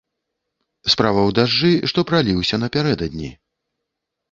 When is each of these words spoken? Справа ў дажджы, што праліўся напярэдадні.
Справа 0.93 1.21
ў 1.27 1.31
дажджы, 1.41 1.71
што 1.93 1.99
праліўся 2.13 2.61
напярэдадні. 2.65 3.33